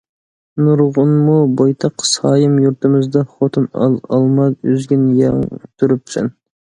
نۇرغۇنغۇ 0.67 1.35
بويتاق 1.59 2.05
«سايىم» 2.11 2.55
يۇرتىمىزدا، 2.63 3.23
خوتۇن 3.35 3.69
ئال، 3.77 3.99
ئالما 4.17 4.49
ئۈزگىن 4.55 5.09
يەڭ 5.21 5.45
تۈرۈپ 5.61 6.17
سەن! 6.17 6.33